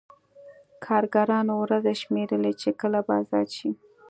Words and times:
کارګرانو 0.85 1.53
ورځې 1.63 1.93
شمېرلې 2.01 2.53
چې 2.61 2.69
کله 2.79 2.99
به 3.05 3.13
ازاد 3.21 3.47
شي 3.57 3.69